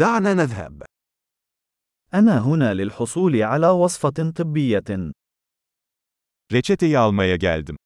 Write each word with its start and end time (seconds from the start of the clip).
دعنا 0.00 0.34
نذهب. 0.34 0.82
أنا 2.14 2.38
هنا 2.38 2.74
للحصول 2.74 3.42
على 3.42 3.68
وصفة 3.68 4.32
طبية. 4.36 5.12
Reçeteyi 6.52 6.98
almaya 6.98 7.36
geldim. 7.36 7.76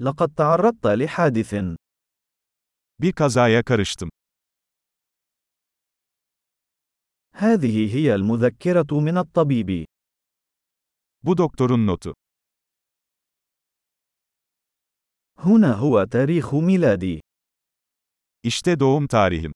لقد 0.00 0.34
تعرضت 0.34 0.86
لحادث. 0.86 1.54
Bir 2.98 3.12
kazaya 3.12 3.62
karıştım. 3.64 4.08
هذه 7.34 7.94
هي 7.96 8.14
المذكرة 8.14 9.00
من 9.00 9.18
الطبيب. 9.18 9.86
Bu 11.22 11.38
doktorun 11.38 11.86
notu. 11.86 12.14
هنا 15.38 15.72
هو 15.72 16.04
تاريخ 16.04 16.54
ميلادي. 16.54 17.20
İşte 18.43 18.79
doğum 18.79 19.07
tarihim. 19.07 19.53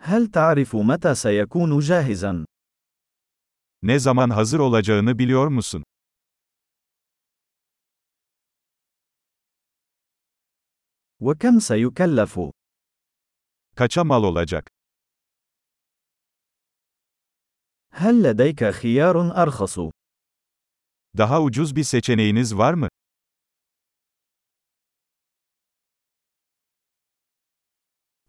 هل 0.00 0.30
تعرف 0.30 0.76
متى 0.76 1.14
سيكون 1.14 1.80
جاهزا؟ 1.80 2.44
Ne 3.82 3.98
zaman 3.98 4.30
hazır 4.30 4.58
olacağını 4.58 5.18
biliyor 5.18 5.46
musun? 5.48 5.84
وكم 11.20 11.58
سيكلف؟ 11.58 12.38
Kaça 13.76 14.04
mal 14.04 14.22
olacak? 14.24 14.68
هل 17.92 18.22
لديك 18.22 18.64
خيار 18.70 19.42
أرخص؟ 19.42 19.90
Daha 21.18 21.42
ucuz 21.42 21.76
bir 21.76 21.84
seçeneğiniz 21.84 22.56
var 22.58 22.74
mı? 22.74 22.88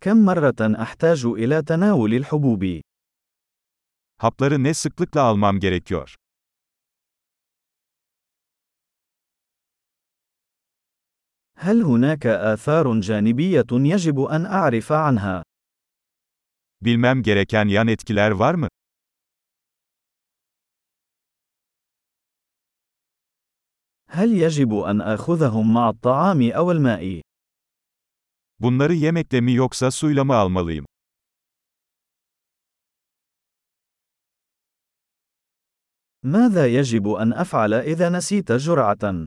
كم 0.04 0.24
مرة 0.24 0.82
أحتاج 0.82 1.24
إلى 1.24 1.62
تناول 1.62 2.14
الحبوب؟ 2.14 2.80
Hapları 4.18 4.62
ne 4.62 4.74
sıklıkla 4.74 5.22
almam 5.22 5.60
gerekiyor? 5.60 6.14
هل 11.56 11.82
هناك 11.82 12.26
آثار 12.26 13.00
جانبية 13.00 13.66
يجب 13.72 14.20
أن 14.20 14.46
أعرف 14.46 14.92
عنها؟ 14.92 15.42
Bilmem 16.80 17.22
gereken 17.22 17.68
yan 17.68 17.86
etkiler 17.88 18.30
var 18.30 18.54
mı? 18.54 18.68
هل 24.08 24.32
يجب 24.32 24.74
أن 24.74 25.00
آخذهم 25.00 25.74
مع 25.74 25.88
الطعام 25.90 26.50
أو 26.50 26.70
الماء؟ 26.72 27.33
Bunları 28.63 28.93
yemekle 28.93 29.41
mi 29.41 29.53
yoksa 29.53 29.91
suyla 29.91 30.23
mı 30.23 30.35
almalıyım? 30.35 30.85
ماذا 36.23 36.67
يجب 36.67 37.07
أن 37.07 37.33
أفعل 37.33 37.73
إذا 37.73 38.09
نسيت 38.09 38.51
جرعة؟ 38.51 39.25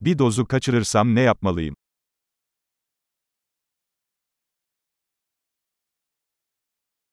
Bir 0.00 0.18
dozu 0.18 0.46
kaçırırsam 0.46 1.14
ne 1.14 1.20
yapmalıyım? 1.20 1.74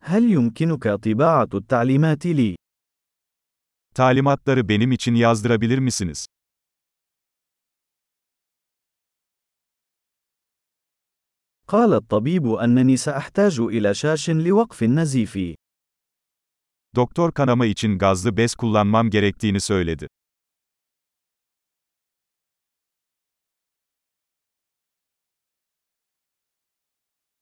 هل 0.03 0.23
يمكنك 0.33 0.87
طباعة 0.87 1.49
التعليمات 1.53 2.25
لي؟ 2.25 2.55
Talimatları 3.95 4.69
benim 4.69 4.91
için 4.91 5.15
yazdırabilir 5.15 5.77
misiniz? 5.77 6.27
قال 11.67 11.93
الطبيب 11.93 12.47
أنني 12.47 12.97
سأحتاج 12.97 13.59
إلى 13.59 13.93
شاش 13.93 14.29
لوقف 14.29 14.83
النزيف. 14.83 15.55
Doktor 16.95 17.31
kanama 17.31 17.65
için 17.65 17.97
gazlı 17.97 18.37
bez 18.37 18.55
kullanmam 18.55 19.09
gerektiğini 19.09 19.59
söyledi. 19.61 20.07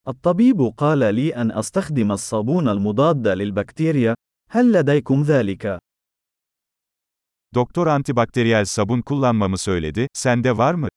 الطبيب 0.07 0.61
قال 0.77 1.15
لي 1.15 1.35
أن 1.35 1.51
أستخدم 1.51 2.11
الصابون 2.11 2.69
المضاد 2.69 3.27
للبكتيريا. 3.27 4.15
هل 4.49 4.73
لديكم 4.73 5.23
ذلك؟ 5.23 5.79
Doktor 7.55 7.87
antibakteriyel 7.87 8.65
sabun 8.65 9.01
kullanmamı 9.01 9.57
söyledi, 9.57 10.07
sende 10.13 10.57
var 10.57 10.73
mı? 10.73 10.87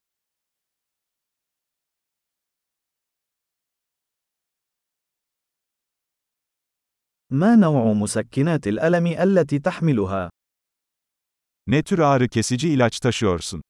ما 7.31 7.57
نوع 7.57 7.93
مسكنات 7.93 8.67
الألم 8.67 9.07
التي 9.07 9.59
تحملها؟ 9.59 10.31
Ne 11.67 11.83
tür 11.83 11.99
ağrı 11.99 12.29
kesici 12.29 12.69
ilaç 12.69 13.01
taşıyorsun? 13.01 13.63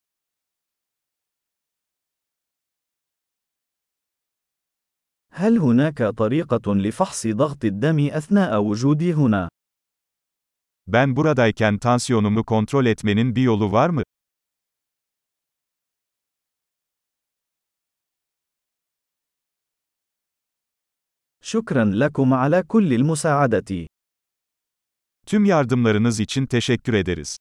هل 5.32 5.58
هناك 5.58 6.02
طريقة 6.02 6.74
لفحص 6.74 7.26
ضغط 7.26 7.64
الدم 7.64 7.98
أثناء 8.10 8.60
وجودي 8.62 9.12
هنا؟ 9.14 9.48
Ben 10.86 11.16
buradayken 11.16 11.78
tansiyonumu 11.78 12.44
kontrol 12.44 12.86
etmenin 12.86 13.36
bir 13.36 13.42
yolu 13.42 13.72
var 13.72 13.90
mı? 13.90 14.02
شكرا 21.48 21.84
لكم 21.84 22.34
على 22.34 22.62
كل 22.62 22.92
المساعدة. 22.92 23.86
Tüm 25.26 25.44
yardımlarınız 25.44 26.20
için 26.20 26.46
teşekkür 26.46 26.94
ederiz. 26.94 27.38